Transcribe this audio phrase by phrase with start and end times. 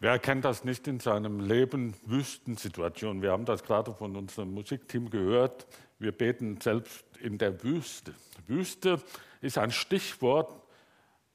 [0.00, 3.20] Wer kennt das nicht in seinem Leben, Wüstensituationen?
[3.20, 5.66] Wir haben das gerade von unserem Musikteam gehört.
[5.98, 8.14] Wir beten selbst in der Wüste.
[8.46, 9.02] Wüste
[9.40, 10.62] ist ein Stichwort,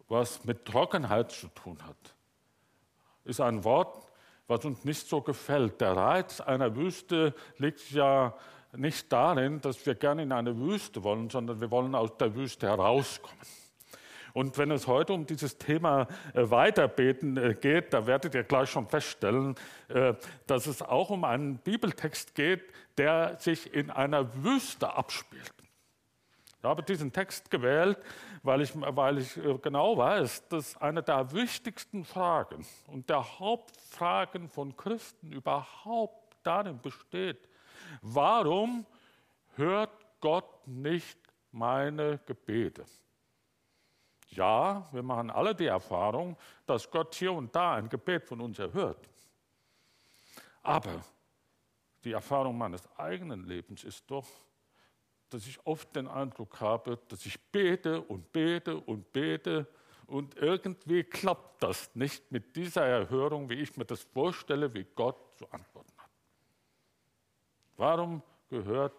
[0.08, 2.16] was mit Trockenheit zu tun hat.
[3.26, 4.10] Ist ein Wort,
[4.48, 5.82] was uns nicht so gefällt.
[5.82, 8.34] Der Reiz einer Wüste liegt ja
[8.72, 12.68] nicht darin, dass wir gerne in eine Wüste wollen, sondern wir wollen aus der Wüste
[12.68, 13.46] herauskommen.
[14.34, 18.70] Und wenn es heute um dieses Thema äh, Weiterbeten äh, geht, da werdet ihr gleich
[18.70, 19.56] schon feststellen,
[19.90, 20.16] äh,
[20.48, 22.64] dass es auch um einen Bibeltext geht,
[22.98, 25.54] der sich in einer Wüste abspielt.
[26.58, 27.98] Ich habe diesen Text gewählt,
[28.42, 34.76] weil ich, weil ich genau weiß, dass eine der wichtigsten Fragen und der Hauptfragen von
[34.78, 37.50] Christen überhaupt darin besteht,
[38.02, 38.86] warum
[39.56, 41.20] hört Gott nicht
[41.52, 42.86] meine Gebete?
[44.36, 48.60] Ja, wir machen alle die Erfahrung, dass Gott hier und da ein Gebet von uns
[48.60, 49.08] erhört.
[50.62, 51.04] Aber
[52.04, 54.28] die Erfahrung meines eigenen Lebens ist doch,
[55.30, 59.68] dass ich oft den Eindruck habe, dass ich bete und bete und bete
[60.08, 65.18] und irgendwie klappt das nicht mit dieser Erhörung, wie ich mir das vorstelle, wie Gott
[65.38, 66.10] zu antworten hat.
[67.78, 68.94] Warum gehört,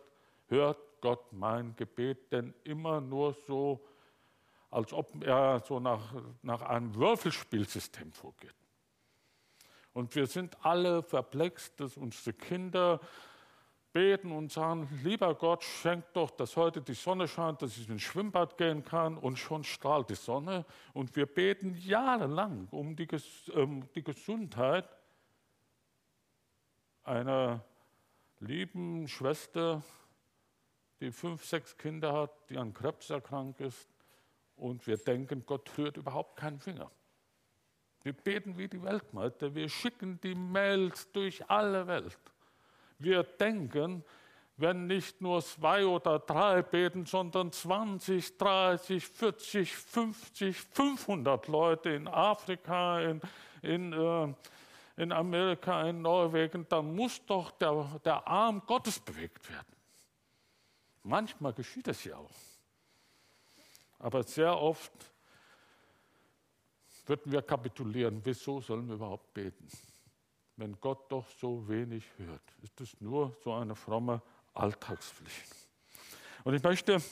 [0.49, 3.85] hört Gott mein Gebet denn immer nur so
[4.75, 8.55] als ob er so nach, nach einem Würfelspielsystem vorgeht.
[9.93, 13.01] Und wir sind alle verplext, dass unsere Kinder
[13.93, 18.03] beten und sagen, lieber Gott, schenk doch, dass heute die Sonne scheint, dass ich ins
[18.03, 20.65] Schwimmbad gehen kann und schon strahlt die Sonne.
[20.93, 23.07] Und wir beten jahrelang um die,
[23.55, 24.89] um die Gesundheit
[27.05, 27.65] einer
[28.41, 29.85] lieben Schwester,
[30.99, 33.94] die fünf, sechs Kinder hat, die an Krebs erkrankt ist
[34.57, 36.91] und wir denken, Gott rührt überhaupt keinen Finger.
[38.03, 42.19] Wir beten wie die Weltmeister, wir schicken die Mails durch alle Welt.
[42.99, 44.05] Wir denken,
[44.57, 52.07] wenn nicht nur zwei oder drei beten, sondern 20, 30, 40, 50, 500 Leute in
[52.07, 53.21] Afrika, in,
[53.63, 54.33] in, äh,
[54.97, 59.75] in Amerika, in Norwegen, dann muss doch der, der Arm Gottes bewegt werden.
[61.03, 62.31] Manchmal geschieht es ja auch.
[63.99, 64.93] Aber sehr oft
[67.07, 68.21] würden wir kapitulieren.
[68.25, 69.69] Wieso sollen wir überhaupt beten?
[70.57, 74.23] Wenn Gott doch so wenig hört, ist es nur so eine fromme
[74.55, 75.55] Alltagspflicht.
[76.45, 77.03] Und ich möchte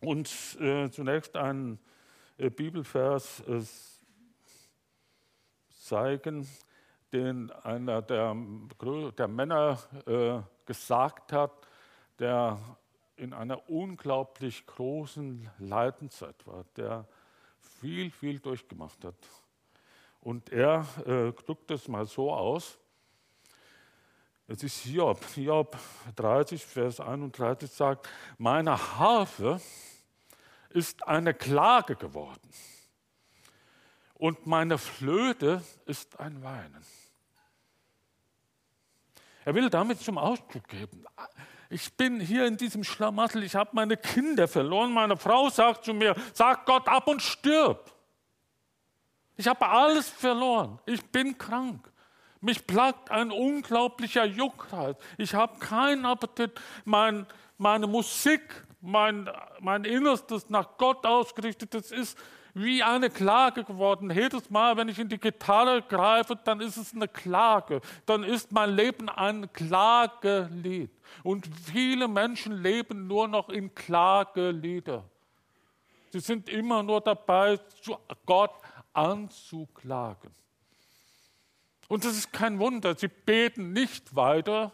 [0.00, 1.78] uns äh, zunächst einen
[2.36, 3.62] äh, Bibelvers äh,
[5.70, 6.48] zeigen,
[7.12, 8.36] den einer der,
[9.18, 11.68] der Männer äh, gesagt hat,
[12.18, 12.58] der
[13.16, 17.06] in einer unglaublich großen Leidenzeit war, der
[17.80, 19.14] viel, viel durchgemacht hat.
[20.20, 22.78] Und er äh, drückt es mal so aus.
[24.46, 25.24] Es ist Hiob.
[25.34, 25.76] Hiob
[26.16, 28.08] 30, Vers 31 sagt,
[28.38, 29.60] meine Harfe
[30.70, 32.50] ist eine Klage geworden
[34.14, 36.84] und meine Flöte ist ein Weinen.
[39.44, 41.04] Er will damit zum Ausdruck geben,
[41.74, 44.92] ich bin hier in diesem Schlamassel, ich habe meine Kinder verloren.
[44.92, 47.92] Meine Frau sagt zu mir, sag Gott ab und stirb.
[49.36, 50.78] Ich habe alles verloren.
[50.86, 51.90] Ich bin krank.
[52.40, 54.96] Mich plagt ein unglaublicher Juckreiz.
[55.18, 56.52] Ich habe keinen Appetit.
[56.84, 57.26] Mein,
[57.58, 62.16] meine Musik, mein, mein Innerstes nach Gott ausgerichtet, das ist
[62.54, 64.10] wie eine Klage geworden.
[64.10, 67.80] Jedes Mal, wenn ich in die Gitarre greife, dann ist es eine Klage.
[68.06, 70.90] Dann ist mein Leben ein Klagelied.
[71.24, 75.04] Und viele Menschen leben nur noch in Klagelieder.
[76.10, 77.58] Sie sind immer nur dabei,
[78.24, 78.52] Gott
[78.92, 80.30] anzuklagen.
[81.88, 82.96] Und das ist kein Wunder.
[82.96, 84.70] Sie beten nicht weiter.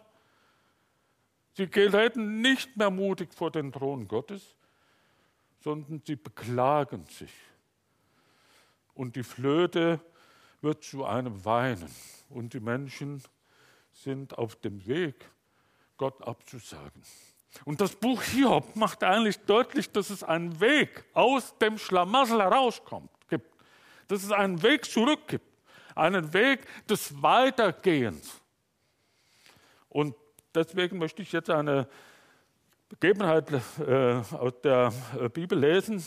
[1.54, 4.54] Sie treten nicht mehr mutig vor den Thron Gottes,
[5.60, 7.32] sondern sie beklagen sich.
[9.00, 9.99] Und die Flöte
[10.61, 11.91] wird zu einem Weinen.
[12.28, 13.22] Und die Menschen
[13.92, 15.30] sind auf dem Weg,
[15.97, 17.03] Gott abzusagen.
[17.65, 23.09] Und das Buch Hiob macht eigentlich deutlich, dass es einen Weg aus dem Schlamassel herauskommt,
[23.30, 23.48] gibt.
[24.09, 25.48] Dass es einen Weg zurück gibt.
[25.95, 28.42] Einen Weg des Weitergehens.
[29.89, 30.15] Und
[30.54, 31.89] deswegen möchte ich jetzt eine
[32.91, 36.04] Begebenheit äh, aus der äh, Bibel lesen.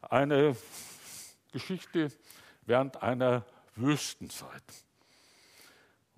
[0.00, 0.56] Eine
[1.52, 2.08] Geschichte
[2.66, 3.44] während einer
[3.76, 4.62] Wüstenzeit.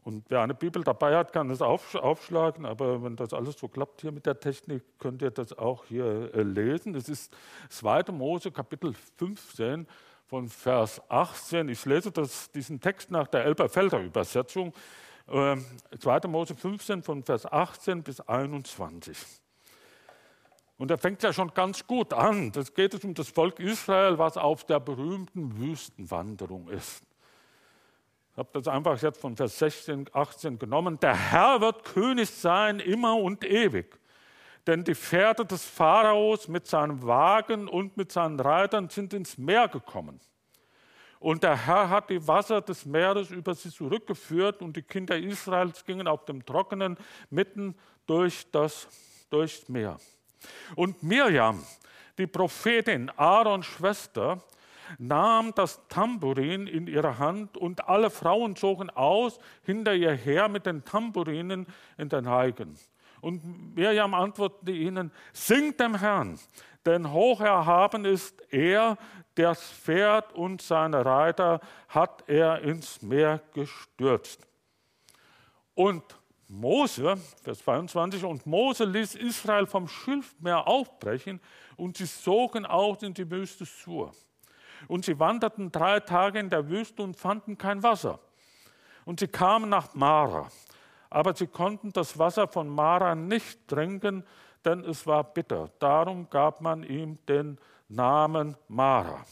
[0.05, 4.03] Und wer eine Bibel dabei hat, kann es aufschlagen, aber wenn das alles so klappt
[4.03, 6.95] hier mit der Technik, könnt ihr das auch hier äh, lesen.
[6.95, 7.35] Es ist
[7.71, 8.13] 2.
[8.13, 9.87] Mose Kapitel 15
[10.27, 11.71] von Vers 18.
[11.71, 14.75] Ich lese das, diesen Text nach der Elberfelder Übersetzung.
[15.27, 15.57] Äh,
[15.99, 16.29] 2.
[16.29, 19.17] Mose 15 von Vers 18 bis 21.
[20.77, 22.51] Und er fängt ja schon ganz gut an.
[22.53, 27.05] Das geht es um das Volk Israel, was auf der berühmten Wüstenwanderung ist.
[28.33, 30.99] Ich habe das einfach jetzt von Vers 16, 18 genommen.
[30.99, 34.01] Der Herr wird König sein, immer und ewig.
[34.67, 39.69] Denn die Pferde des Pharaos mit seinem Wagen und mit seinen Reitern sind ins Meer
[39.69, 40.19] gekommen.
[41.21, 45.85] Und der Herr hat die Wasser des Meeres über sie zurückgeführt und die Kinder Israels
[45.85, 46.99] gingen auf dem Trockenen
[47.31, 47.77] mitten
[48.07, 48.89] durch das
[49.31, 49.99] durchs Meer.
[50.77, 51.65] Und Mirjam,
[52.19, 54.43] die Prophetin, Aarons Schwester,
[54.99, 60.67] nahm das Tambourin in ihre Hand und alle Frauen zogen aus hinter ihr her mit
[60.67, 62.79] den Tambourinen in den Heigen.
[63.21, 66.39] Und Mirjam antwortete ihnen, singt dem Herrn,
[66.85, 68.99] denn hoch erhaben ist er,
[69.35, 74.47] das Pferd und seine Reiter hat er ins Meer gestürzt.
[75.75, 76.05] Und
[76.55, 81.41] Mose, Vers 22, und Mose ließ Israel vom Schilfmeer aufbrechen
[81.77, 84.13] und sie zogen aus in die Wüste Sur.
[84.87, 88.21] Und sie wanderten drei Tage in der Wüste und fanden kein Wasser.
[89.05, 90.49] Und sie kamen nach Mara.
[91.11, 94.25] Aber sie konnten das Wasser von Mara nicht trinken,
[94.65, 95.71] denn es war bitter.
[95.81, 97.59] Darum gab man ihm den
[97.89, 99.25] Namen Mara.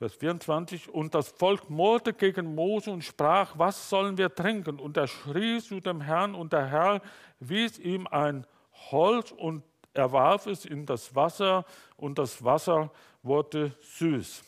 [0.00, 4.80] Vers 24, und das Volk murrte gegen Mose und sprach, was sollen wir trinken?
[4.80, 7.02] Und er schrie zu dem Herrn, und der Herr
[7.38, 8.46] wies ihm ein
[8.90, 9.62] Holz und
[9.92, 11.66] er warf es in das Wasser,
[11.98, 12.90] und das Wasser
[13.22, 14.42] wurde süß.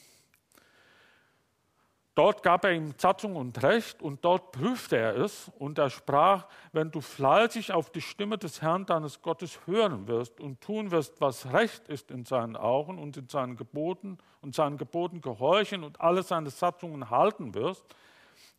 [2.15, 6.47] Dort gab er ihm Satzung und Recht und dort prüfte er es und er sprach,
[6.73, 11.23] wenn du fleißig auf die Stimme des Herrn deines Gottes hören wirst und tun wirst,
[11.23, 16.03] was recht ist in seinen Augen und in seinen Geboten und seinen Geboten gehorchen und
[16.03, 17.85] alle seine Satzungen halten wirst,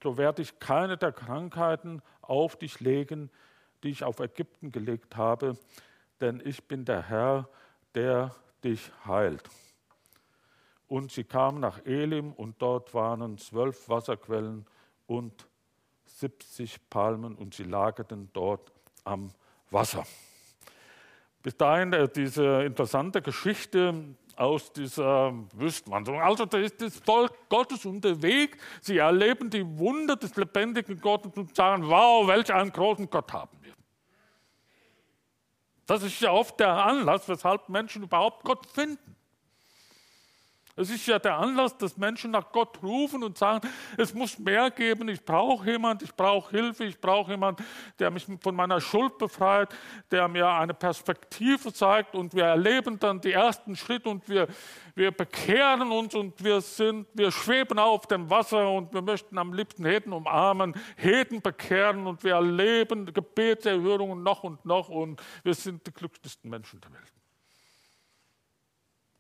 [0.02, 3.30] so werde ich keine der Krankheiten auf dich legen,
[3.84, 5.58] die ich auf Ägypten gelegt habe,
[6.22, 7.48] denn ich bin der Herr,
[7.94, 8.34] der
[8.64, 9.48] dich heilt.
[10.94, 14.68] Und sie kamen nach Elim und dort waren zwölf Wasserquellen
[15.08, 15.48] und
[16.06, 18.72] 70 Palmen und sie lagerten dort
[19.04, 19.32] am
[19.72, 20.06] Wasser.
[21.42, 26.22] Bis dahin äh, diese interessante Geschichte aus dieser Wüstenwanderung.
[26.22, 28.56] Also da ist das Volk Gottes unterwegs.
[28.80, 33.58] Sie erleben die Wunder des lebendigen Gottes und sagen, wow, welch einen großen Gott haben
[33.62, 33.74] wir.
[35.88, 39.16] Das ist ja oft der Anlass, weshalb Menschen überhaupt Gott finden.
[40.76, 44.72] Es ist ja der Anlass, dass Menschen nach Gott rufen und sagen, es muss mehr
[44.72, 47.62] geben, ich brauche jemand, ich brauche Hilfe, ich brauche jemand,
[48.00, 49.70] der mich von meiner Schuld befreit,
[50.10, 54.48] der mir eine Perspektive zeigt und wir erleben dann die ersten Schritte und wir,
[54.96, 59.54] wir bekehren uns und wir sind, wir schweben auf dem Wasser und wir möchten am
[59.54, 65.86] liebsten Heden umarmen, Heden bekehren und wir erleben Gebetserhörungen noch und noch und wir sind
[65.86, 67.23] die glücklichsten Menschen der Welt.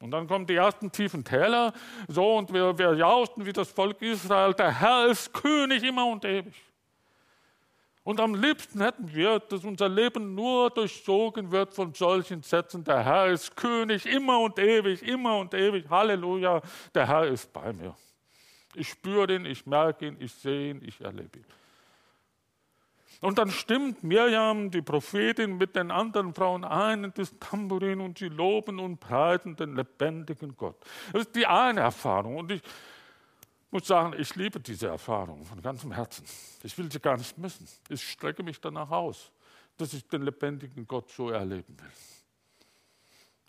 [0.03, 1.71] Und dann kommen die ersten tiefen Täler,
[2.09, 6.25] so und wir, wir jausten wie das Volk Israel, der Herr ist König immer und
[6.25, 6.53] ewig.
[8.03, 13.01] Und am liebsten hätten wir, dass unser Leben nur durchzogen wird von solchen Sätzen, der
[13.01, 16.61] Herr ist König immer und ewig, immer und ewig, Halleluja,
[16.93, 17.95] der Herr ist bei mir.
[18.75, 21.45] Ich spüre ihn, ich merke ihn, ich sehe ihn, ich erlebe ihn.
[23.23, 28.17] Und dann stimmt Mirjam, die Prophetin, mit den anderen Frauen ein in das Tambourin und
[28.17, 30.75] sie loben und preisen den lebendigen Gott.
[31.13, 32.35] Das ist die eine Erfahrung.
[32.35, 32.61] Und ich
[33.71, 36.25] muss sagen, ich liebe diese Erfahrung von ganzem Herzen.
[36.63, 37.65] Ich will sie gar nicht missen.
[37.87, 39.31] Ich strecke mich danach aus,
[39.77, 41.91] dass ich den lebendigen Gott so erleben will.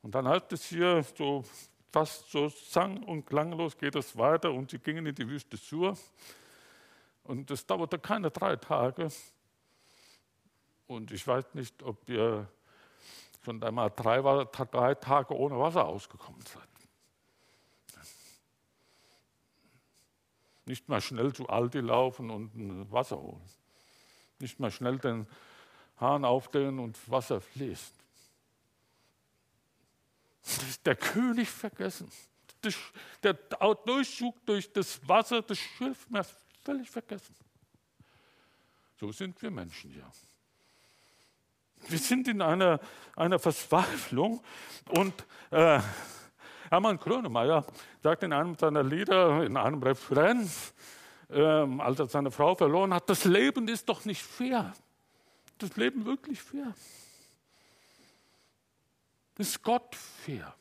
[0.02, 1.44] Und dann heißt es hier so
[1.90, 5.98] fast so sang- und klanglos geht es weiter und sie gingen in die Wüste Sur.
[7.24, 9.10] Und es dauerte keine drei Tage,
[10.86, 12.48] und ich weiß nicht, ob ihr
[13.44, 16.68] schon einmal drei, drei Tage ohne Wasser ausgekommen seid.
[20.66, 23.42] Nicht mal schnell zu Aldi laufen und Wasser holen.
[24.38, 25.26] Nicht mal schnell den
[25.98, 27.94] Hahn aufdrehen und Wasser fließt.
[30.84, 32.10] Der König vergessen.
[33.22, 37.34] Der Durchzug durch das Wasser des Schilfmeers völlig vergessen.
[38.98, 40.10] So sind wir Menschen hier.
[41.88, 42.80] Wir sind in einer,
[43.16, 44.42] einer Verzweiflung
[44.90, 45.12] und
[45.50, 45.80] äh,
[46.70, 47.64] Hermann Grönemeyer
[48.02, 50.50] sagt in einem seiner Lieder, in einem Refrain,
[51.30, 54.72] äh, als er seine Frau verloren hat, das Leben ist doch nicht fair.
[55.58, 56.74] Das Leben wirklich fair.
[59.38, 60.54] Ist Gott fair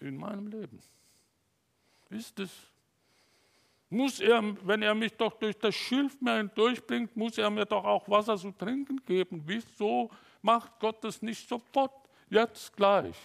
[0.00, 0.80] in meinem Leben?
[2.10, 2.50] Ist es?
[3.88, 8.08] Muss er, wenn er mich doch durch das Schilfmeer hindurchbringt, muss er mir doch auch
[8.08, 9.42] Wasser zu trinken geben.
[9.46, 10.10] Wieso
[10.46, 11.92] macht Gott das nicht sofort,
[12.30, 13.16] jetzt gleich?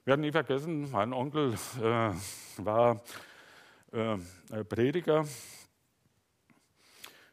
[0.00, 2.12] Ich werde nie vergessen, mein Onkel äh,
[2.58, 3.02] war
[3.90, 4.16] äh,
[4.64, 5.24] Prediger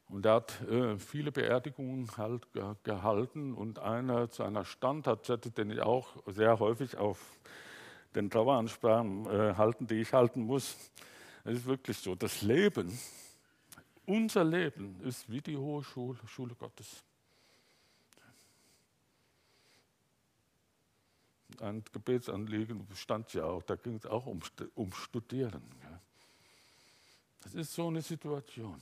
[0.10, 5.70] und er hat äh, viele Beerdigungen halt ge gehalten und einer zu einer Standardstätte, den
[5.70, 7.20] ich auch sehr häufig auf
[8.15, 10.75] den Traueransprachen äh, halten, die ich halten muss.
[11.44, 12.98] Es ist wirklich so, das Leben,
[14.05, 17.03] unser Leben ist wie die hohe Schule, Schule Gottes.
[21.59, 24.41] Ein Gebetsanliegen stand ja auch, da ging es auch um,
[24.75, 25.62] um Studieren.
[27.41, 28.81] Das ist so eine Situation.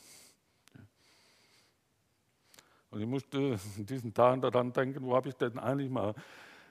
[2.90, 6.14] Und ich musste in diesen Tagen daran denken, wo habe ich denn eigentlich mal,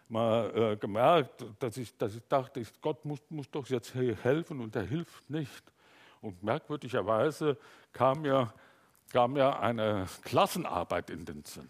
[0.09, 4.75] mal äh, gemerkt, dass ich, dass ich dachte, Gott muss, muss doch jetzt helfen und
[4.76, 5.73] er hilft nicht.
[6.23, 7.59] Und merkwürdigerweise
[7.93, 8.55] kam mir,
[9.11, 11.69] kam mir eine Klassenarbeit in den Sinn.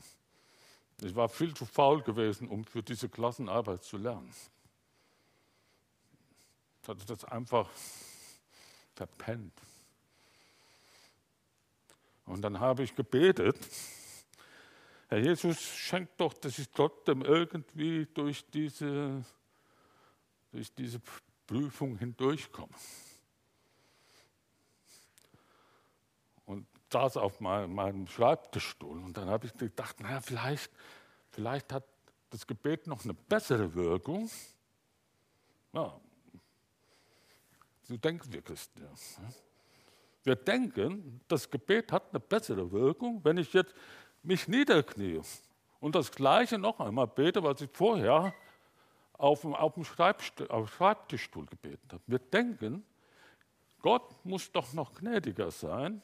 [1.00, 4.32] Ich war viel zu faul gewesen, um für diese Klassenarbeit zu lernen.
[6.82, 7.68] Ich hatte das einfach
[8.94, 9.60] verpennt.
[12.26, 13.58] Und dann habe ich gebetet
[15.12, 19.22] Herr Jesus, schenkt doch, dass ich trotzdem irgendwie durch diese,
[20.50, 21.02] durch diese
[21.46, 22.72] Prüfung hindurchkomme.
[26.46, 30.70] Und saß auf meinem, Schreibtischstuhl und dann habe ich gedacht, naja, vielleicht,
[31.30, 31.84] vielleicht hat
[32.30, 34.30] das Gebet noch eine bessere Wirkung.
[35.72, 35.98] Ja,
[37.82, 38.82] so denken wir Christen.
[38.82, 38.88] Ja.
[40.24, 43.74] Wir denken, das Gebet hat eine bessere Wirkung, wenn ich jetzt
[44.22, 45.20] mich niederknie
[45.80, 48.32] und das Gleiche noch einmal bete, was ich vorher
[49.14, 49.84] auf dem, auf dem
[50.48, 52.02] auf Schreibtischstuhl gebeten habe.
[52.06, 52.84] Wir denken,
[53.80, 56.02] Gott muss doch noch gnädiger sein,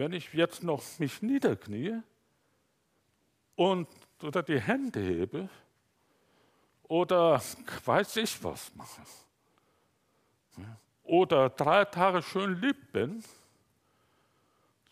[0.00, 2.02] wenn ich jetzt noch mich niederknie
[3.54, 3.86] und
[4.22, 5.50] oder die Hände hebe
[6.84, 7.42] oder
[7.84, 9.02] weiß ich was mache.
[11.04, 13.22] Oder drei Tage schön lieb bin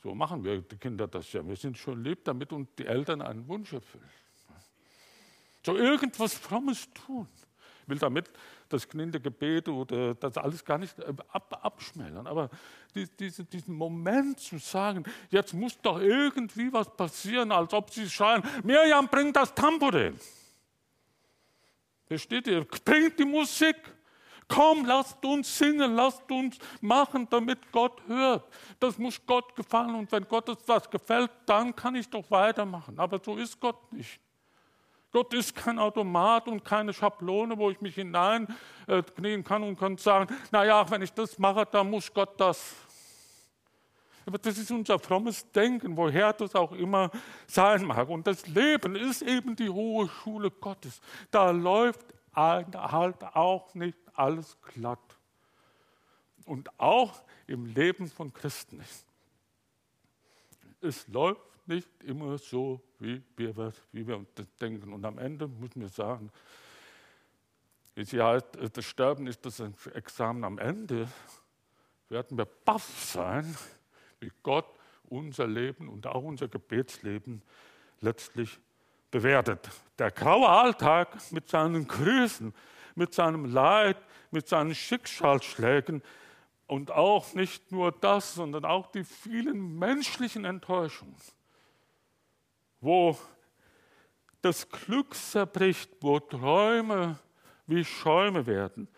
[0.03, 1.47] so machen wir die Kinder das ja.
[1.47, 4.11] Wir sind schon lieb, damit uns die Eltern einen Wunsch erfüllen.
[5.65, 7.27] So irgendwas Frommes tun.
[7.87, 8.31] Will damit
[8.69, 10.95] das kninde Gebet oder das alles gar nicht
[11.33, 12.27] ab, abschmälern.
[12.27, 12.51] Aber
[12.95, 18.09] die, diese, diesen Moment zu sagen, jetzt muss doch irgendwie was passieren, als ob sie
[18.09, 20.17] schreien, Miriam, bring das Tambourine.
[22.07, 22.65] Versteht ihr?
[22.65, 23.77] Bringt die Musik.
[24.49, 28.49] Komm, lasst uns singen, lasst uns machen, damit Gott hört.
[28.81, 32.99] Das muss Gott gefallen und wenn Gott das gefällt, dann kann ich doch weitermachen.
[32.99, 34.19] Aber so ist Gott nicht.
[35.11, 40.35] Gott ist kein Automat und keine Schablone, wo ich mich hineinknien kann und kann sagen,
[40.51, 42.75] naja, wenn ich das mache, dann muss Gott das.
[44.27, 47.11] Aber das ist unser frommes Denken, woher das auch immer
[47.47, 48.11] sein mag.
[48.11, 51.01] Und das Leben ist eben die hohe Schule Gottes.
[51.31, 55.01] Da läuft halt auch nicht alles glatt.
[56.45, 58.85] Und auch im Leben von Christen.
[60.83, 64.27] Es läuft nicht immer so, wie wir, wie wir
[64.61, 64.93] denken.
[64.93, 66.31] Und am Ende müssen wir sagen,
[67.95, 69.61] ja, das Sterben ist das
[69.93, 71.09] Examen am Ende,
[72.09, 73.57] werden wir baff sein,
[74.21, 74.67] wie Gott
[75.05, 77.43] unser Leben und auch unser Gebetsleben
[78.01, 78.59] letztlich
[79.11, 79.69] bewertet.
[79.99, 82.55] Der graue Alltag mit seinen Krisen,
[82.95, 83.97] mit seinem Leid,
[84.31, 86.03] mit seinen Schicksalsschlägen
[86.67, 91.17] und auch nicht nur das, sondern auch die vielen menschlichen Enttäuschungen,
[92.81, 93.19] wo
[94.43, 97.19] das Glück zerbricht, wo Träume
[97.67, 98.89] wie Schäume werden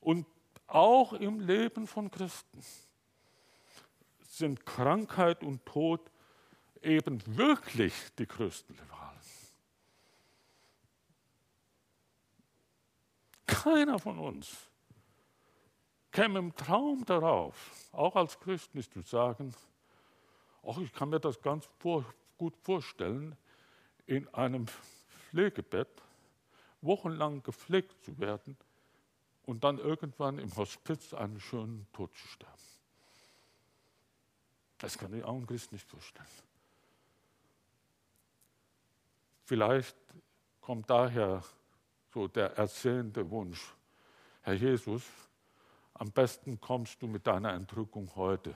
[0.00, 0.26] und
[0.66, 2.62] auch im Leben von Christen
[4.22, 6.10] sind Krankheit und Tod
[6.80, 9.02] eben wirklich die größten Rivalen.
[13.46, 14.70] Keiner von uns
[16.10, 19.54] käme im Traum darauf, auch als Christ nicht zu sagen,
[20.66, 21.68] ach, ich kann mir das ganz
[22.42, 23.36] gut vorstellen,
[24.04, 26.02] in einem Pflegebett
[26.80, 28.56] wochenlang gepflegt zu werden
[29.46, 32.52] und dann irgendwann im Hospiz einen schönen Tod zu sterben.
[34.78, 36.26] Das kann ich auch ein Christ nicht vorstellen.
[39.44, 39.96] Vielleicht
[40.60, 41.44] kommt daher
[42.12, 43.72] so der erzählende Wunsch.
[44.40, 45.04] Herr Jesus,
[45.94, 48.52] am besten kommst du mit deiner Entrückung heute,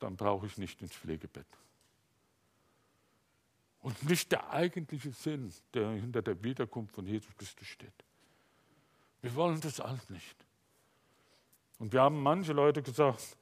[0.00, 1.46] dann brauche ich nicht ins Pflegebett.
[3.86, 7.94] Und nicht der eigentliche Sinn, der hinter der Wiederkunft von Jesus Christus steht.
[9.22, 10.44] Wir wollen das alles nicht.
[11.78, 13.36] Und wir haben manche Leute gesagt,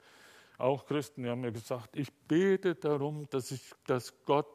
[0.59, 4.45] auch Christen, die haben mir gesagt, ich bete darum, dass, ich, dass Gott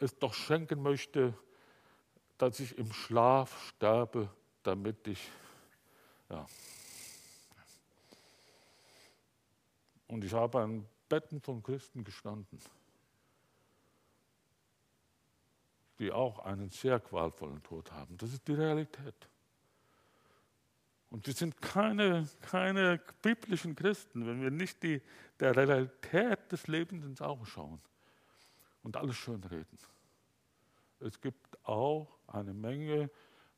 [0.00, 1.32] es doch schenken möchte,
[2.36, 4.28] dass ich im Schlaf sterbe,
[4.62, 5.30] damit ich,
[6.28, 6.44] ja.
[10.08, 12.60] Und ich habe an Betten von Christen gestanden.
[16.00, 18.16] Die auch einen sehr qualvollen Tod haben.
[18.16, 19.14] Das ist die Realität.
[21.10, 25.02] Und wir sind keine, keine biblischen Christen, wenn wir nicht die,
[25.38, 27.80] der Realität des Lebens ins Auge schauen
[28.82, 29.78] und alles schön reden.
[31.00, 33.10] Es gibt auch eine Menge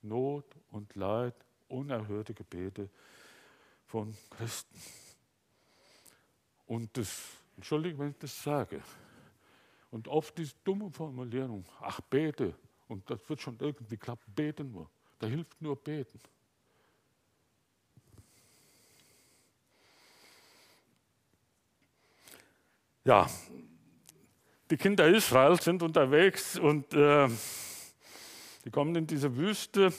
[0.02, 1.34] Not und Leid,
[1.68, 2.88] unerhörte Gebete
[3.86, 4.80] von Christen.
[6.66, 7.22] Und das,
[7.56, 8.82] entschuldige, wenn ich das sage,
[9.92, 12.54] und oft diese dumme Formulierung, ach bete,
[12.88, 14.90] und das wird schon irgendwie klappen, bete nur.
[15.18, 16.18] Da hilft nur beten.
[23.04, 23.28] Ja,
[24.70, 27.28] die Kinder Israels sind unterwegs und äh,
[28.64, 29.92] die kommen in diese Wüste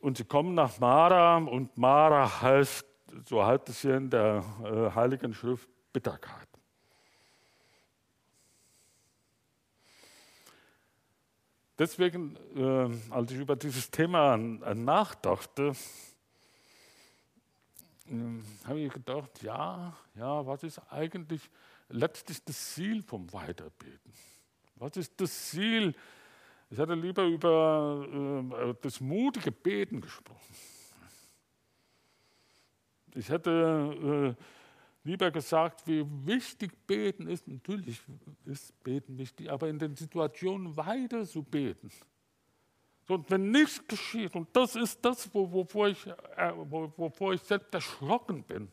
[0.00, 2.84] und sie kommen nach Mara und Mara heißt,
[3.26, 6.53] so heißt es hier in der äh, Heiligen Schrift, Bitterkeit.
[11.78, 15.72] Deswegen, äh, als ich über dieses Thema nachdachte,
[18.06, 21.50] äh, habe ich gedacht, ja, ja, was ist eigentlich
[21.88, 24.12] letztlich das Ziel vom Weiterbeten?
[24.76, 25.94] Was ist das Ziel?
[26.70, 30.54] Ich hätte lieber über äh, das mutige Beten gesprochen.
[33.14, 34.42] Ich hätte äh,
[35.04, 37.46] lieber gesagt, wie wichtig Beten ist.
[37.46, 38.00] Natürlich
[38.46, 41.90] ist Beten wichtig, aber in den Situationen weiter zu beten.
[43.06, 48.42] Und wenn nichts geschieht, und das ist das, wovor ich, äh, wovor ich selbst erschrocken
[48.42, 48.72] bin,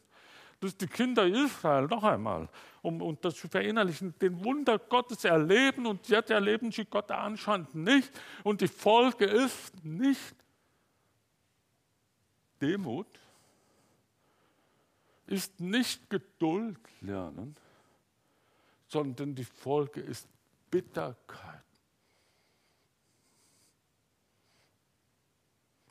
[0.61, 2.47] dass die Kinder Israel noch einmal,
[2.81, 7.75] um, um das zu verinnerlichen, den Wunder Gottes erleben und jetzt erleben sie Gott anscheinend
[7.75, 8.11] nicht.
[8.43, 10.35] Und die Folge ist nicht
[12.61, 13.07] Demut,
[15.27, 17.55] ist nicht Geduld lernen,
[18.87, 20.27] sondern die Folge ist
[20.69, 21.63] Bitterkeit.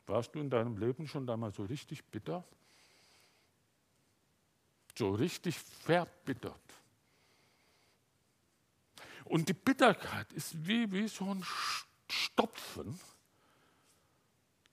[0.05, 2.43] Warst du in deinem Leben schon einmal so richtig bitter?
[4.97, 6.59] So richtig verbittert.
[9.25, 11.43] Und die Bitterkeit ist wie, wie so ein
[12.09, 12.99] Stopfen,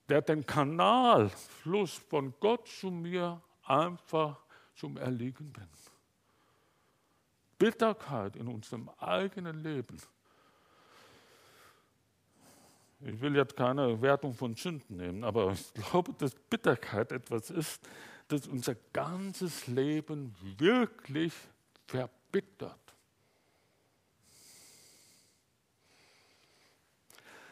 [0.09, 4.43] der den Kanalfluss von Gott zu mir einfach
[4.79, 5.69] zum Erliegen bringen.
[7.57, 9.97] Bitterkeit in unserem eigenen Leben.
[13.01, 17.87] Ich will jetzt keine Wertung von Sünden nehmen, aber ich glaube, dass Bitterkeit etwas ist,
[18.29, 21.33] das unser ganzes Leben wirklich
[21.85, 22.88] verbittert.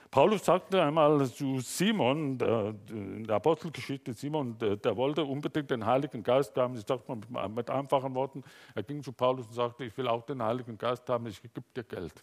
[0.09, 5.85] Paulus sagte einmal zu Simon, der, in der Apostelgeschichte, Simon, der, der, wollte unbedingt den
[5.85, 6.75] Heiligen Geist haben.
[6.75, 8.43] Ich sage mal mit, mit, einfachen Worten,
[8.73, 11.61] er ging zu Paulus und sagte, ich will auch den Heiligen Geist haben, ich gebe
[11.75, 12.13] dir Geld.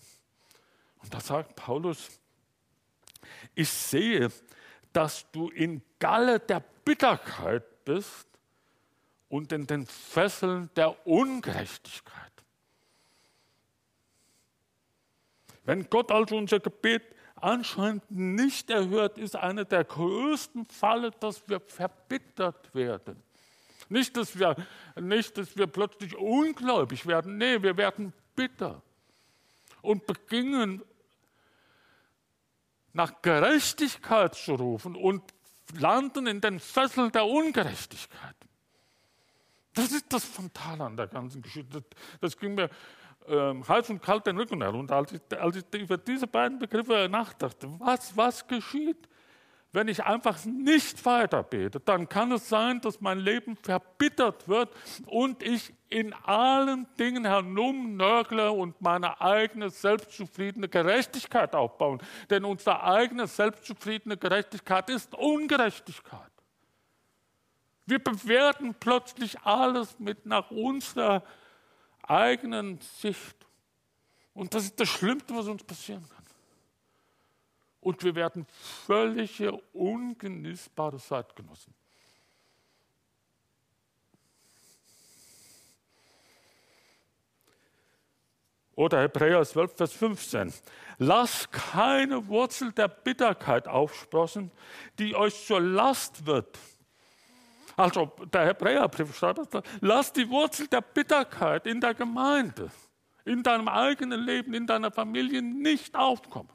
[1.03, 2.19] Und da sagt Paulus,
[3.55, 4.31] ich sehe,
[4.93, 8.27] dass du in Galle der Bitterkeit bist
[9.29, 12.33] und in den Fesseln der Ungerechtigkeit.
[15.65, 17.14] Wenn Gott also unser Gebet
[17.45, 23.23] anscheinend nicht erhört, ist eine der größten Falle, dass wir verbittert werden.
[23.89, 24.57] Nicht dass, wir,
[24.99, 28.83] nicht, dass wir plötzlich ungläubig werden, nee, wir werden bitter
[29.83, 30.83] und beginnen
[32.95, 35.23] nach Gerechtigkeit zu rufen und
[35.79, 38.37] landen in den Fesseln der Ungerechtigkeit.
[39.75, 41.85] Das ist das Fatale an der ganzen Geschichte.
[42.21, 42.71] Das ging mir
[43.29, 47.09] ähm, Hals und Kalt den Rücken herunter, als ich, als ich über diese beiden Begriffe
[47.11, 47.69] nachdachte.
[47.79, 49.09] Was, was geschieht,
[49.73, 51.81] wenn ich einfach nicht weiter bete?
[51.81, 54.71] Dann kann es sein, dass mein Leben verbittert wird
[55.07, 62.01] und ich in allen Dingen herumnörgle und meine eigene selbstzufriedene Gerechtigkeit aufbauen.
[62.31, 66.31] Denn unsere eigene selbstzufriedene Gerechtigkeit ist Ungerechtigkeit.
[67.87, 71.23] Wir bewerten plötzlich alles mit nach unserer
[72.09, 73.37] eigenen Sicht.
[74.35, 76.25] Und das ist das Schlimmste, was uns passieren kann.
[77.81, 78.47] Und wir werden
[78.87, 81.75] völlige, ungenießbare Zeitgenossen.
[88.77, 90.53] Oder Hebräer 12, Vers 15.
[90.99, 94.51] Lass keine Wurzel der Bitterkeit aufsprossen,
[94.99, 96.59] die euch zur Last wird.
[97.77, 99.41] Also der Hebräerbrief schreibt,
[99.81, 102.71] lass die Wurzel der Bitterkeit in der Gemeinde,
[103.25, 106.51] in deinem eigenen Leben, in deiner Familie nicht aufkommen.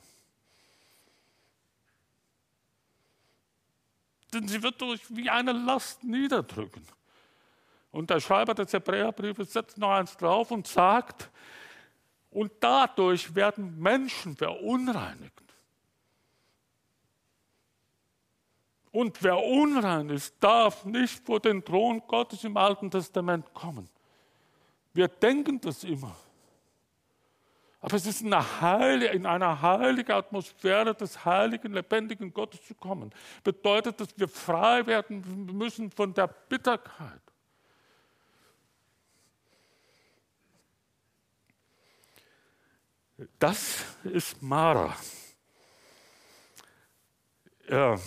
[4.34, 6.86] Denn sie wird euch wie eine Last niederdrücken.
[7.92, 11.30] Und der Schreiber des Hebräerbriefes setzt noch eins drauf und sagt,
[12.32, 15.34] und dadurch werden Menschen verunreinigt.
[18.92, 23.88] Und wer unrein ist, darf nicht vor den Thron Gottes im Alten Testament kommen.
[24.94, 26.16] Wir denken das immer.
[27.82, 33.14] Aber es ist eine heilige, in einer heiligen Atmosphäre des heiligen, lebendigen Gottes zu kommen.
[33.44, 37.22] Bedeutet, dass wir frei werden müssen von der Bitterkeit.
[43.38, 44.96] Das ist Mara.
[47.70, 47.98] Ja.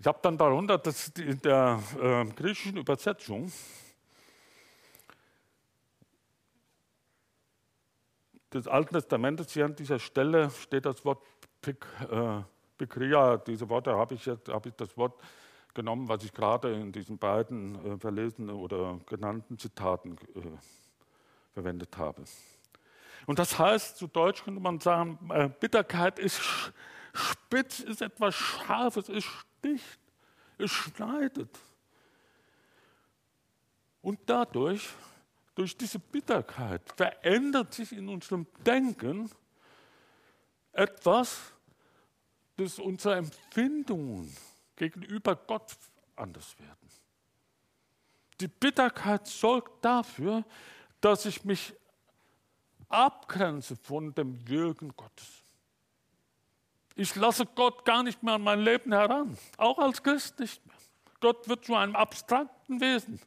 [0.00, 3.52] Ich habe dann darunter, dass in der äh, griechischen Übersetzung
[8.50, 11.22] des Alten Testamentes hier an dieser Stelle steht das Wort
[11.60, 12.40] Pik, äh,
[12.78, 13.36] Pikria.
[13.36, 15.20] Diese Worte habe ich jetzt, habe ich das Wort
[15.74, 20.40] genommen, was ich gerade in diesen beiden äh, verlesenen oder genannten Zitaten äh,
[21.52, 22.24] verwendet habe.
[23.26, 26.40] Und das heißt, zu Deutsch könnte man sagen, äh, Bitterkeit ist
[27.12, 29.26] spitz, ist etwas Scharfes, es
[29.60, 30.00] sticht,
[30.58, 31.58] es schneidet.
[34.02, 34.88] Und dadurch,
[35.54, 39.30] durch diese Bitterkeit, verändert sich in unserem Denken
[40.72, 41.52] etwas,
[42.56, 44.34] das unsere Empfindungen
[44.76, 45.76] gegenüber Gott
[46.16, 46.88] anders werden.
[48.40, 50.44] Die Bitterkeit sorgt dafür,
[51.00, 51.74] dass ich mich
[52.88, 55.39] abgrenze von dem Wirken Gottes.
[57.00, 60.76] Ich lasse Gott gar nicht mehr an mein Leben heran, auch als Christ nicht mehr.
[61.20, 63.18] Gott wird zu einem abstrakten Wesen.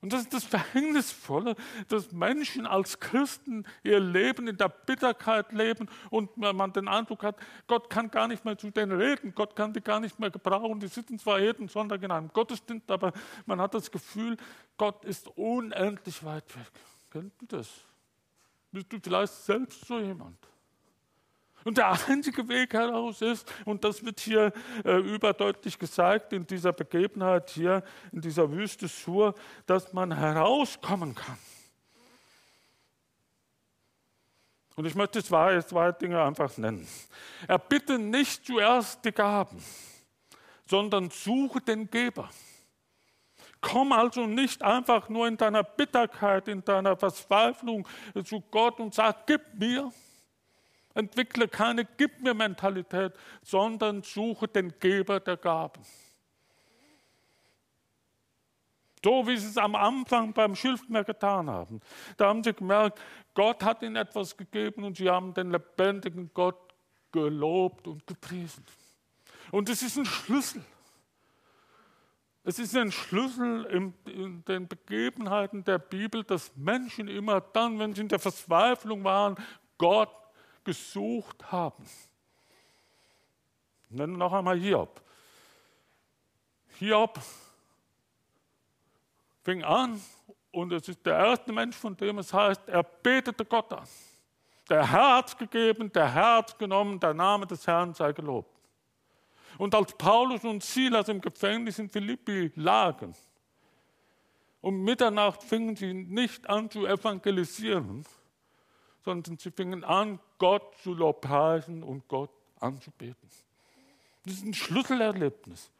[0.00, 1.54] Und das ist das Verhängnisvolle,
[1.86, 7.36] dass Menschen als Christen ihr Leben in der Bitterkeit leben und man den Eindruck hat,
[7.68, 10.80] Gott kann gar nicht mehr zu denen reden, Gott kann die gar nicht mehr gebrauchen.
[10.80, 13.12] Die sitzen zwar jeden Sonntag in einem Gottesdienst, aber
[13.46, 14.36] man hat das Gefühl,
[14.76, 16.72] Gott ist unendlich weit weg.
[17.12, 17.68] Kennst du das?
[18.72, 20.36] Bist du vielleicht selbst so jemand?
[21.64, 24.52] Und der einzige Weg heraus ist, und das wird hier
[24.84, 29.34] äh, überdeutlich gesagt in dieser Begebenheit hier in dieser Wüste Sur,
[29.66, 31.38] dass man herauskommen kann.
[34.76, 36.86] Und ich möchte zwei, zwei Dinge einfach nennen.
[37.48, 39.60] Er bitte nicht zuerst die Gaben,
[40.68, 42.30] sondern suche den Geber.
[43.60, 47.88] Komm also nicht einfach nur in deiner Bitterkeit, in deiner Verzweiflung
[48.24, 49.90] zu Gott und sag, gib mir,
[50.98, 55.80] Entwickle keine Gib mir Mentalität, sondern suche den Geber der Gaben.
[59.04, 61.80] So wie sie es am Anfang beim Schilfmeer getan haben.
[62.16, 63.00] Da haben sie gemerkt,
[63.32, 66.74] Gott hat ihnen etwas gegeben und sie haben den lebendigen Gott
[67.12, 68.64] gelobt und gepriesen.
[69.52, 70.64] Und es ist ein Schlüssel.
[72.42, 77.94] Es ist ein Schlüssel in, in, den Begebenheiten der Bibel, dass Menschen immer dann, wenn
[77.94, 79.36] sie in der Verzweiflung waren,
[79.76, 80.10] Gott
[80.68, 81.82] gesucht haben.
[83.88, 85.00] Nennen noch einmal Hiob.
[86.78, 87.18] Hiob
[89.42, 89.98] fing an
[90.52, 93.88] und es ist der erste Mensch, von dem es heißt, er betete Gott an.
[94.68, 98.54] Der es gegeben, der es genommen, der Name des Herrn sei gelobt.
[99.56, 103.14] Und als Paulus und Silas im Gefängnis in Philippi lagen,
[104.60, 108.04] um Mitternacht fingen sie nicht an zu evangelisieren,
[109.08, 112.28] sondern sie fingen an, Gott zu lobpreisen und Gott
[112.60, 113.30] anzubeten.
[114.22, 115.70] Das ist ein Schlüsselerlebnis.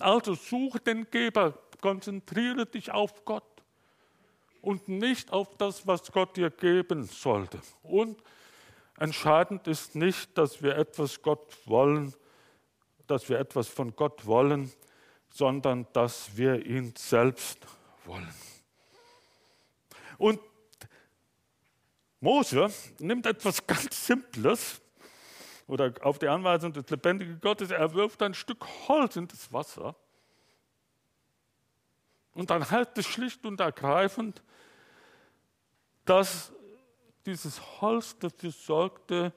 [0.00, 3.44] Also suche den Geber, konzentriere dich auf Gott
[4.60, 7.60] und nicht auf das, was Gott dir geben sollte.
[7.84, 8.20] Und
[8.98, 12.12] entscheidend ist nicht, dass wir etwas Gott wollen,
[13.06, 14.72] dass wir etwas von Gott wollen,
[15.30, 17.60] sondern dass wir ihn selbst
[18.04, 18.34] wollen.
[20.18, 20.40] Und
[22.24, 24.80] Mose nimmt etwas ganz Simples
[25.66, 29.94] oder auf die Anweisung des lebendigen Gottes, er wirft ein Stück Holz in das Wasser.
[32.32, 34.42] Und dann heißt es schlicht und ergreifend,
[36.06, 36.50] dass
[37.26, 39.32] dieses Holz dafür sorgte,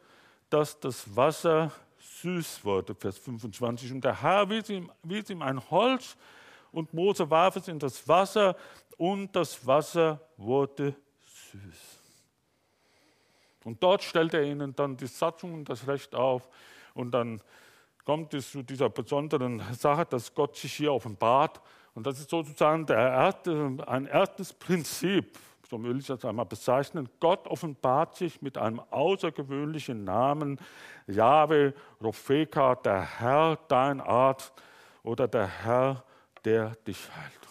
[0.50, 1.72] dass das Wasser
[2.22, 3.92] süß wurde, Vers 25.
[3.92, 6.16] Und der Herr wies ihm, wies ihm ein Holz
[6.72, 8.56] und Mose warf es in das Wasser
[8.96, 10.96] und das Wasser wurde
[11.52, 11.97] süß.
[13.68, 16.48] Und dort stellt er ihnen dann die Satzung und das Recht auf
[16.94, 17.42] und dann
[18.06, 21.60] kommt es zu dieser besonderen Sache, dass Gott sich hier offenbart.
[21.94, 25.38] Und das ist sozusagen erste, ein erstes Prinzip,
[25.70, 27.10] so will ich das einmal bezeichnen.
[27.20, 30.62] Gott offenbart sich mit einem außergewöhnlichen Namen,
[31.06, 34.54] Yahweh, Ropheka, der Herr, dein Arzt
[35.04, 36.06] oder der Herr,
[36.46, 37.47] der dich heilt.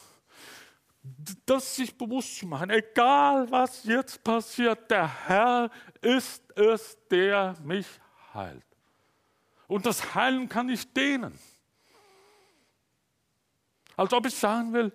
[1.45, 7.87] Das sich bewusst zu machen, egal was jetzt passiert, der Herr ist es, der mich
[8.35, 8.65] heilt.
[9.67, 11.39] Und das Heilen kann ich dehnen.
[13.97, 14.93] Als ob ich sagen will,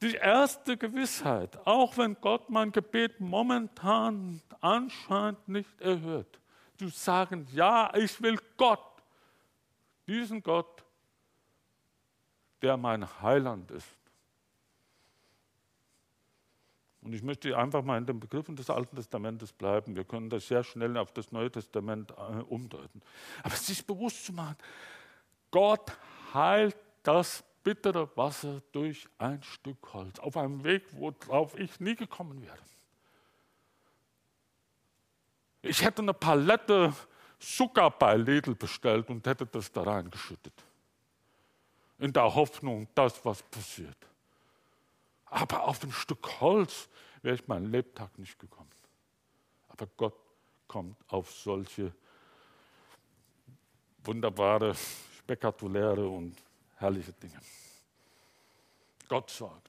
[0.00, 6.38] die erste Gewissheit, auch wenn Gott mein Gebet momentan anscheinend nicht erhört,
[6.76, 9.02] zu sagen, ja, ich will Gott,
[10.06, 10.84] diesen Gott,
[12.62, 13.88] der mein Heiland ist.
[17.08, 19.96] Und ich möchte einfach mal in den Begriffen des Alten Testamentes bleiben.
[19.96, 23.00] Wir können das sehr schnell auf das Neue Testament äh, umdeuten.
[23.42, 24.56] Aber sich bewusst zu machen,
[25.50, 25.90] Gott
[26.34, 32.42] heilt das bittere Wasser durch ein Stück Holz auf einem Weg, worauf ich nie gekommen
[32.42, 32.58] wäre.
[35.62, 36.92] Ich hätte eine Palette
[37.38, 40.52] Zucker bei Lidl bestellt und hätte das da reingeschüttet.
[42.00, 43.96] In der Hoffnung, dass was passiert.
[45.30, 46.88] Aber auf ein Stück Holz
[47.22, 48.70] wäre ich meinen Lebtag nicht gekommen.
[49.68, 50.16] Aber Gott
[50.66, 51.92] kommt auf solche
[54.04, 54.74] wunderbare,
[55.18, 56.36] spektakuläre und
[56.76, 57.40] herrliche Dinge.
[59.08, 59.67] Gott sorgt.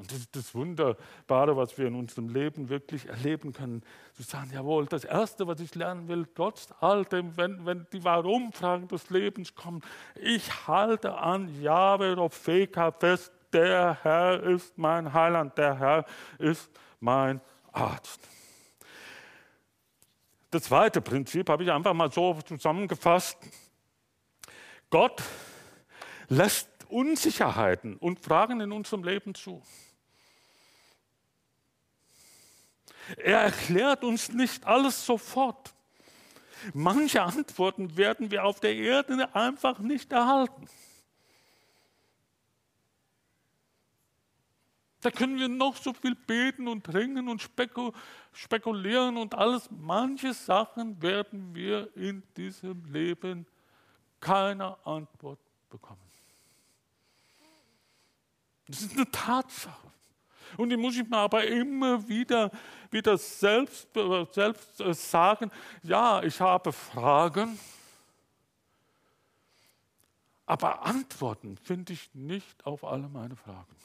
[0.00, 3.82] Und das ist das Wunderbare, was wir in unserem Leben wirklich erleben können.
[4.14, 8.02] Zu sagen, jawohl, das Erste, was ich lernen will, trotz all dem, wenn, wenn die
[8.02, 9.82] Warum-Fragen des Lebens kommen,
[10.14, 16.06] ich halte an Jahwe Ropheka fest, der Herr ist mein Heiland, der Herr
[16.38, 18.26] ist mein Arzt.
[20.50, 23.36] Das zweite Prinzip habe ich einfach mal so zusammengefasst.
[24.88, 25.22] Gott
[26.28, 29.62] lässt Unsicherheiten und Fragen in unserem Leben zu.
[33.16, 35.74] Er erklärt uns nicht alles sofort.
[36.74, 40.68] Manche Antworten werden wir auf der Erde einfach nicht erhalten.
[45.00, 47.48] Da können wir noch so viel beten und ringen und
[48.32, 49.70] spekulieren und alles.
[49.70, 53.46] Manche Sachen werden wir in diesem Leben
[54.20, 56.00] keine Antwort bekommen.
[58.66, 59.90] Das ist eine Tatsache.
[60.56, 62.50] Und die muss ich mir aber immer wieder,
[62.90, 63.88] wieder selbst,
[64.32, 65.50] selbst äh, sagen,
[65.82, 67.58] ja, ich habe Fragen,
[70.46, 73.76] aber Antworten finde ich nicht auf alle meine Fragen.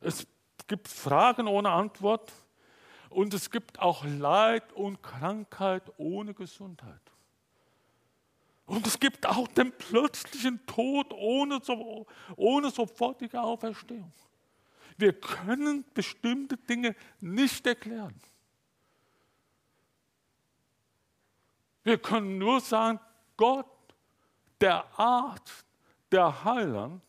[0.00, 0.26] Es
[0.66, 2.32] gibt Fragen ohne Antwort
[3.10, 7.00] und es gibt auch Leid und Krankheit ohne Gesundheit.
[8.68, 11.58] Und es gibt auch den plötzlichen Tod ohne,
[12.36, 14.12] ohne sofortige Auferstehung.
[14.98, 18.14] Wir können bestimmte Dinge nicht erklären.
[21.82, 23.00] Wir können nur sagen,
[23.38, 23.66] Gott,
[24.60, 25.64] der Arzt,
[26.12, 27.02] der Heiland,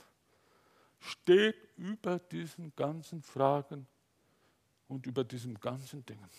[0.97, 3.85] steht über diesen ganzen Fragen
[4.87, 6.29] und über diesen ganzen Dingen.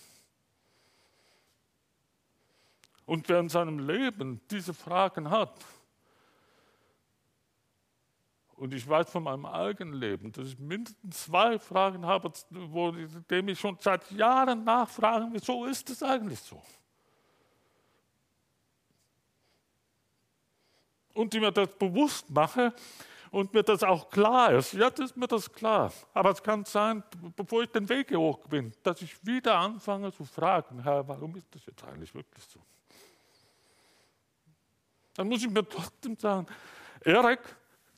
[3.07, 5.55] Und wer in seinem Leben diese Fragen hat,
[8.61, 13.49] und ich weiß von meinem eigenen Leben, dass ich mindestens zwei Fragen habe, wo, dem
[13.49, 16.63] ich schon seit Jahren nachfrage, wieso ist es eigentlich so?
[21.15, 22.75] Und die mir das bewusst mache
[23.31, 24.75] und mir das auch klar ist.
[24.75, 25.91] Jetzt ist mir das klar.
[26.13, 27.03] Aber es kann sein,
[27.35, 31.47] bevor ich den Weg hoch bin, dass ich wieder anfange zu fragen, Herr, warum ist
[31.55, 32.61] das jetzt eigentlich wirklich so?
[35.15, 36.47] Dann muss ich mir trotzdem sagen,
[37.05, 37.41] Erik,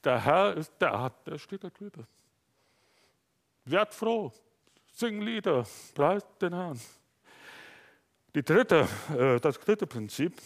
[0.03, 2.07] der Herr ist der Art, der steht da drüber.
[3.65, 4.33] Werd froh,
[4.93, 6.81] sing Lieder, preist den Herrn.
[8.35, 10.41] Die dritte, äh, das dritte Prinzip.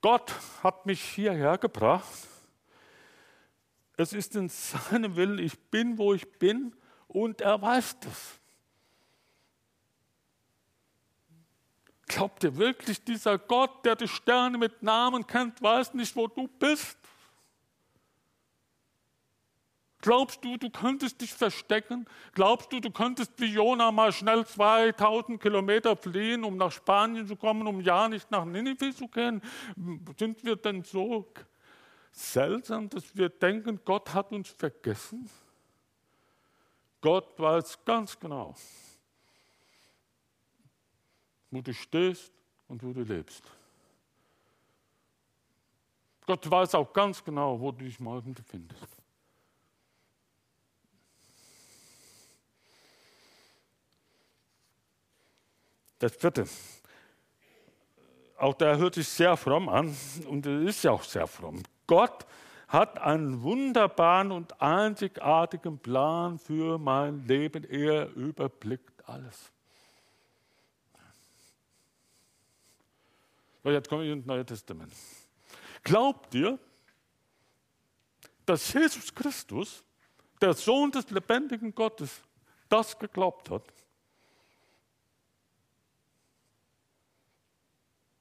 [0.00, 2.28] Gott hat mich hierher gebracht.
[3.96, 6.74] Es ist in seinem Willen, ich bin, wo ich bin
[7.08, 8.40] und er weiß das.
[12.14, 16.46] Glaubt ihr wirklich, dieser Gott, der die Sterne mit Namen kennt, weiß nicht, wo du
[16.46, 16.98] bist?
[20.02, 22.06] Glaubst du, du könntest dich verstecken?
[22.34, 27.36] Glaubst du, du könntest wie Jona mal schnell 2000 Kilometer fliehen, um nach Spanien zu
[27.36, 29.40] kommen, um ja nicht nach Ninive zu gehen?
[30.18, 31.32] Sind wir denn so
[32.10, 35.30] seltsam, dass wir denken, Gott hat uns vergessen?
[37.00, 38.54] Gott weiß ganz genau,
[41.52, 42.32] wo du stehst
[42.66, 43.44] und wo du lebst.
[46.26, 48.86] Gott weiß auch ganz genau, wo du dich morgen befindest.
[55.98, 56.48] Das vierte.
[58.38, 59.94] Auch der hört sich sehr fromm an
[60.26, 61.62] und es ist ja auch sehr fromm.
[61.86, 62.26] Gott
[62.66, 67.64] hat einen wunderbaren und einzigartigen Plan für mein Leben.
[67.64, 69.51] Er überblickt alles.
[73.64, 74.92] Jetzt komme ich ins Neue Testament.
[75.84, 76.58] Glaubt ihr,
[78.44, 79.84] dass Jesus Christus,
[80.40, 82.20] der Sohn des lebendigen Gottes,
[82.68, 83.62] das geglaubt hat?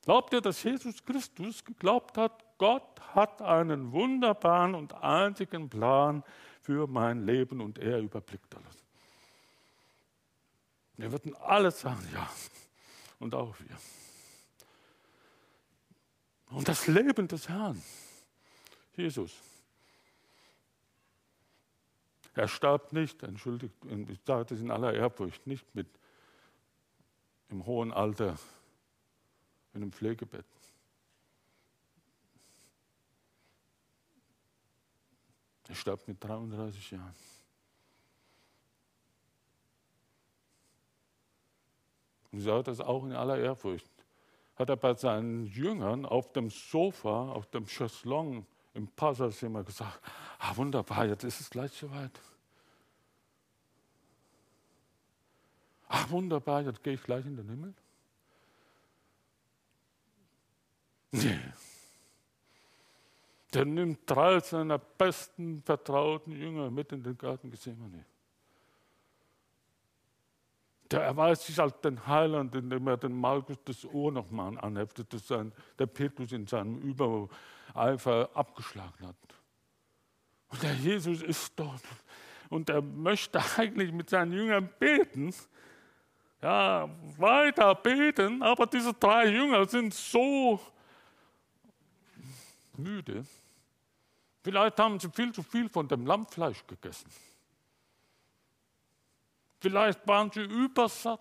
[0.03, 6.23] Glaubt ihr, dass Jesus Christus geglaubt hat, Gott hat einen wunderbaren und einzigen Plan
[6.61, 8.83] für mein Leben und er überblickt alles.
[10.97, 12.29] Wir würden alles sagen, ja.
[13.19, 13.77] Und auch wir.
[16.51, 17.81] Und das Leben des Herrn,
[18.95, 19.33] Jesus,
[22.33, 25.87] er starb nicht, entschuldigt, ich sage das in aller Ehrfurcht, nicht mit
[27.49, 28.37] im hohen Alter
[29.73, 30.45] in einem Pflegebett.
[35.67, 37.15] Er starb mit 33 Jahren.
[42.31, 44.00] Und ich sage das auch in aller Ehrfurcht.
[44.61, 48.45] Hat er bei seinen Jüngern auf dem Sofa, auf dem Chaiselong
[48.75, 49.99] im Passerzimmer gesagt,
[50.37, 52.11] ah wunderbar, jetzt ist es gleich soweit.
[55.87, 57.73] Ach wunderbar, jetzt gehe ich gleich in den Himmel.
[61.09, 61.39] Nee.
[63.55, 68.05] Der nimmt drei seiner besten vertrauten Jünger mit in den Garten Gethsemane.
[70.91, 75.25] Der erweist sich als den Heiland, indem er den Markus das Ohr nochmal anheftet, das
[75.25, 79.15] sein, der Petrus in seinem Übereifer abgeschlagen hat.
[80.49, 81.81] Und der Jesus ist dort
[82.49, 85.33] und er möchte eigentlich mit seinen Jüngern beten,
[86.41, 90.59] ja, weiter beten, aber diese drei Jünger sind so
[92.75, 93.23] müde.
[94.43, 97.09] Vielleicht haben sie viel zu viel von dem Lammfleisch gegessen.
[99.61, 101.19] Vielleicht waren sie übersatt.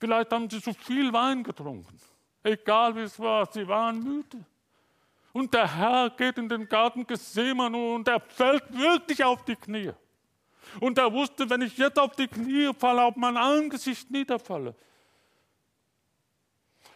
[0.00, 2.00] Vielleicht haben sie zu viel Wein getrunken.
[2.42, 4.44] Egal wie es war, sie waren müde.
[5.32, 9.92] Und der Herr geht in den Garten Gethsemane und er fällt wirklich auf die Knie.
[10.80, 14.74] Und er wusste, wenn ich jetzt auf die Knie falle, auf mein Angesicht niederfalle,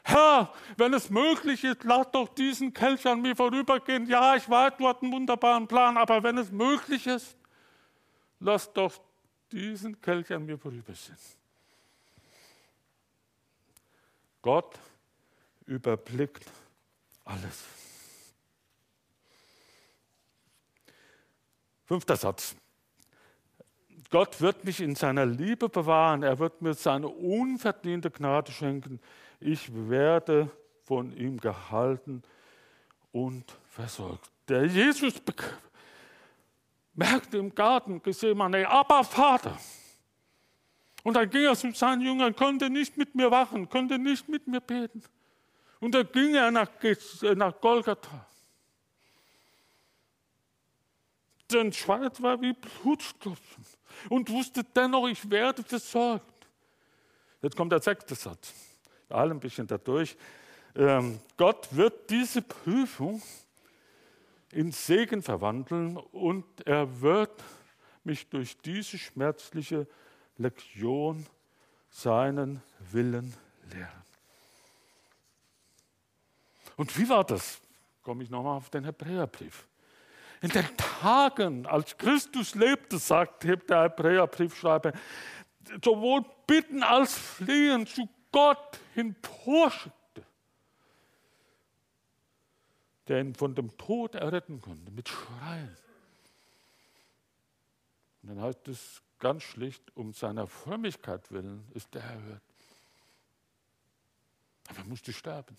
[0.03, 4.07] Herr, wenn es möglich ist, lass doch diesen Kelch an mir vorübergehen.
[4.07, 7.37] Ja, ich weiß, du hast einen wunderbaren Plan, aber wenn es möglich ist,
[8.41, 9.01] lass doch
[9.53, 11.17] diesen Kelch an mir vorübergehen.
[14.43, 14.79] Gott
[15.67, 16.47] überblickt
[17.25, 17.65] alles.
[21.85, 22.57] Fünfter Satz.
[24.11, 26.23] Gott wird mich in seiner Liebe bewahren.
[26.23, 29.01] Er wird mir seine unverdiente Gnade schenken
[29.41, 30.51] ich werde
[30.85, 32.23] von ihm gehalten
[33.13, 34.31] und versorgt.
[34.49, 35.21] Der Jesus
[36.97, 39.57] merkte im Garten Gethsemane, aber Vater.
[41.05, 44.47] Und dann ging er zu seinen Jüngern, konnte nicht mit mir wachen, konnte nicht mit
[44.49, 45.03] mir beten.
[45.79, 46.71] Und dann ging er nach,
[47.37, 48.27] nach Golgatha.
[51.49, 53.65] Sein Schweiß war wie Blutstropfen
[54.09, 56.49] und wusste dennoch, ich werde versorgt.
[57.41, 58.53] Jetzt kommt der sechste Satz
[59.09, 60.17] alle ein bisschen dadurch.
[60.75, 63.23] Ähm, Gott wird diese Prüfung
[64.57, 67.45] in Segen verwandeln und er wird
[68.05, 69.87] mich durch diese schmerzliche
[70.39, 71.27] Lektion
[71.91, 73.35] seinen Willen
[73.71, 74.03] lehren.
[76.77, 77.61] Und wie war das?
[78.03, 79.67] Komme ich nochmal auf den Hebräerbrief.
[80.41, 84.93] In den Tagen, als Christus lebte, sagt der Hebräerbriefschreiber,
[85.85, 89.93] sowohl Bitten als Flehen zu Gott emporschickte,
[93.09, 95.77] der ihn von dem Tod erretten konnte, mit Schreien.
[98.23, 102.43] Und dann heißt es ganz schlicht, um seiner Frömmigkeit willen ist er erhört.
[104.69, 105.57] Aber er musste sterben.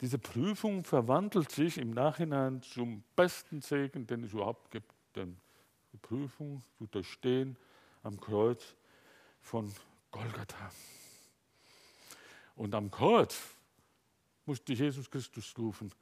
[0.00, 4.92] Diese Prüfung verwandelt sich im Nachhinein zum besten Segen, den es überhaupt gibt.
[5.16, 5.36] Denn
[5.92, 7.56] die Prüfung zu durchstehen
[8.04, 8.76] am Kreuz
[9.40, 9.72] von
[10.12, 10.70] Golgatha.
[12.54, 13.40] Und am Kreuz
[14.48, 15.92] musste Jesus Christus rufen,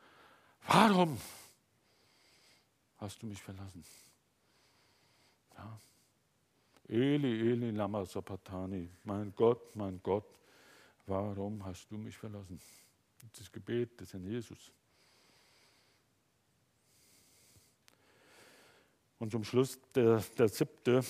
[0.68, 1.20] warum
[2.98, 3.84] hast du mich verlassen?
[5.58, 5.78] Ja.
[6.88, 10.28] Eli, Eli, lama sabachthani, mein Gott, mein Gott,
[11.06, 12.60] warum hast du mich verlassen?
[13.36, 14.70] Das Gebet des Herrn Jesus.
[19.18, 21.02] Und zum Schluss der, der siebte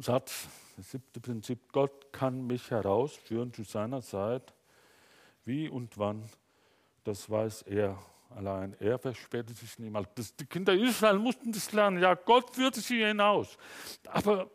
[0.00, 4.54] Satz, das siebte Prinzip, Gott kann mich herausführen zu seiner Zeit,
[5.44, 6.24] wie und wann,
[7.04, 7.98] das weiß er
[8.30, 8.76] allein.
[8.80, 10.08] Er verspätet sich niemals.
[10.14, 12.02] Das, die Kinder Israel mussten das lernen.
[12.02, 13.56] Ja, Gott führte sie hinaus.
[14.08, 14.50] Aber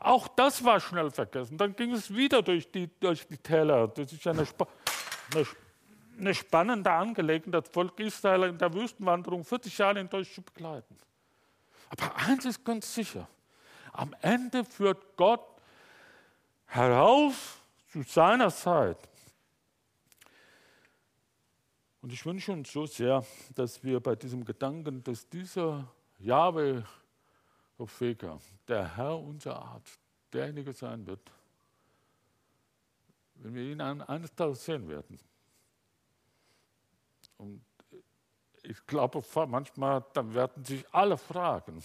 [0.00, 1.58] auch das war schnell vergessen.
[1.58, 3.88] Dann ging es wieder durch die, durch die Täler.
[3.88, 4.46] Das ist eine,
[5.34, 5.46] eine,
[6.18, 10.96] eine spannende Angelegenheit, das Volk Israel in der Wüstenwanderung 40 Jahre hindurch zu begleiten.
[11.90, 13.26] Aber eins ist ganz sicher,
[13.92, 15.44] am Ende führt Gott
[16.66, 17.34] heraus
[17.90, 18.98] zu seiner Zeit.
[22.08, 23.22] Und ich wünsche uns so sehr,
[23.54, 25.86] dass wir bei diesem Gedanken, dass dieser
[26.18, 26.82] Jahwe
[27.76, 29.86] Opfeka, der Herr unserer Art,
[30.32, 31.20] derjenige sein wird,
[33.34, 35.20] wenn wir ihn eines Tages sehen werden.
[37.36, 37.62] Und
[38.62, 41.82] ich glaube, manchmal dann werden sich alle Fragen,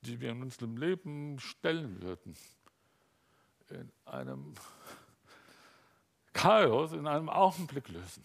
[0.00, 2.36] die wir in unserem Leben stellen würden,
[3.68, 4.54] in einem
[6.38, 8.22] Chaos, in einem Augenblick lösen.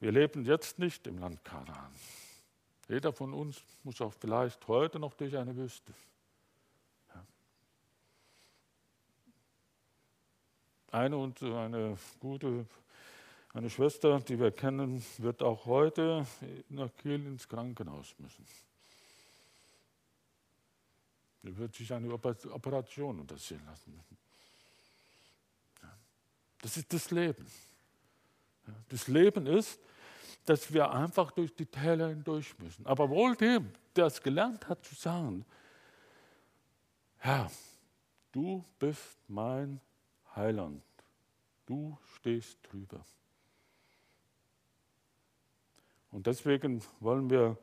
[0.00, 1.94] Wir leben jetzt nicht im Land Kanaan.
[2.90, 5.94] Jeder von uns muss auch vielleicht heute noch durch eine Wüste.
[10.90, 12.66] Eine und eine gute
[13.54, 16.26] eine Schwester, die wir kennen, wird auch heute
[16.68, 18.44] nach Kiel ins Krankenhaus müssen.
[21.44, 24.00] Sie wird sich eine Operation unterziehen lassen.
[26.62, 27.46] Das ist das Leben.
[28.88, 29.78] Das Leben ist,
[30.46, 32.86] dass wir einfach durch die Täler hindurch müssen.
[32.86, 35.44] Aber wohl dem, der es gelernt hat zu sagen,
[37.18, 37.50] Herr,
[38.32, 39.82] du bist mein
[40.34, 40.82] Heiland.
[41.66, 43.04] Du stehst drüber.
[46.10, 47.58] Und deswegen wollen wir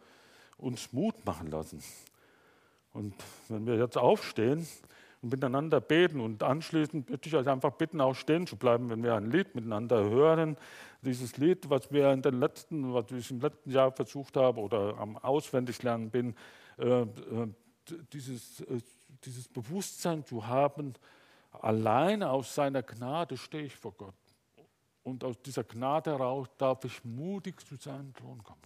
[0.58, 1.82] uns Mut machen lassen.
[2.94, 3.14] Und
[3.50, 4.68] wenn wir jetzt aufstehen
[5.22, 9.04] und miteinander beten und anschließend würde ich euch einfach bitten, auch stehen zu bleiben, wenn
[9.04, 10.58] wir ein Lied miteinander hören.
[11.02, 14.98] Dieses Lied, was wir in den letzten, was ich im letzten Jahr versucht habe oder
[14.98, 16.36] am Auswendiglernen bin,
[16.78, 17.08] äh, äh,
[18.14, 18.80] dieses, äh,
[19.24, 20.94] dieses Bewusstsein zu haben,
[21.60, 24.16] Alleine aus seiner Gnade stehe ich vor Gott.
[25.04, 28.62] Und aus dieser Gnade heraus darf ich mutig zu seinem Thron kommen.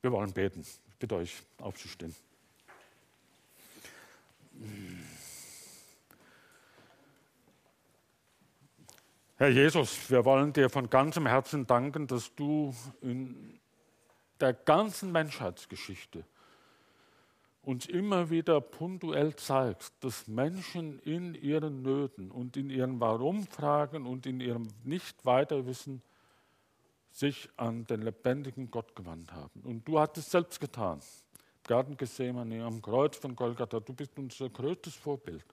[0.00, 0.64] Wir wollen beten.
[0.98, 2.14] Bitte euch aufzustehen.
[9.36, 13.60] Herr Jesus, wir wollen dir von ganzem Herzen danken, dass du in
[14.40, 16.24] der ganzen Menschheitsgeschichte
[17.62, 24.26] uns immer wieder punktuell zeigst, dass Menschen in ihren Nöten und in ihren Warum-Fragen und
[24.26, 26.02] in ihrem Nicht-Weiterwissen
[27.10, 29.60] sich an den lebendigen Gott gewandt haben.
[29.62, 31.00] Und du hast es selbst getan.
[31.64, 35.44] Garten Gethsemane, am Kreuz von Golgatha, du bist unser größtes Vorbild.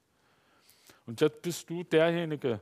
[1.06, 2.62] Und jetzt bist du derjenige,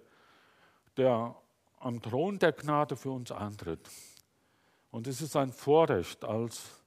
[0.98, 1.36] der
[1.80, 3.89] am Thron der Gnade für uns antritt.
[4.91, 6.84] Und es ist ein Vorrecht als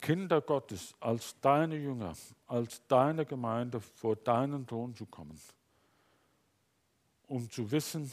[0.00, 2.14] Kinder Gottes, als deine Jünger,
[2.46, 5.40] als deine Gemeinde vor deinen Thron zu kommen,
[7.26, 8.12] um zu wissen,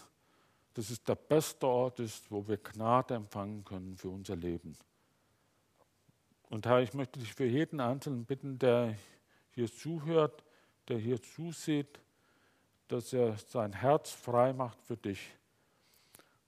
[0.77, 4.77] dass es der beste Ort ist, wo wir Gnade empfangen können für unser Leben.
[6.51, 8.95] Und Herr, ich möchte dich für jeden Einzelnen bitten, der
[9.55, 10.43] hier zuhört,
[10.87, 11.99] der hier zusieht,
[12.89, 15.31] dass er sein Herz frei macht für dich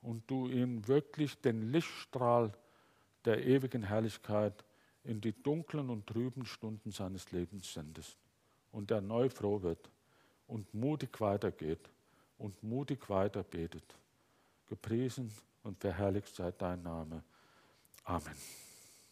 [0.03, 2.53] und du ihm wirklich den Lichtstrahl
[3.25, 4.63] der ewigen Herrlichkeit
[5.03, 8.15] in die dunklen und trüben Stunden seines Lebens sendest
[8.71, 9.89] und er neu froh wird
[10.45, 11.89] und mutig weitergeht
[12.37, 13.95] und mutig weiter betet.
[14.69, 15.31] Gepriesen
[15.63, 17.23] und verherrlicht sei dein Name.
[18.03, 18.68] Amen.